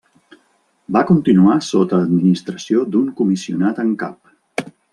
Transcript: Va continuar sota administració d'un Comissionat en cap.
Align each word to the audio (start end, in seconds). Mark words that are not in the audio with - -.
Va 0.95 1.03
continuar 1.09 1.57
sota 1.67 1.99
administració 2.07 2.89
d'un 2.95 3.15
Comissionat 3.21 3.83
en 3.87 3.93
cap. 4.05 4.69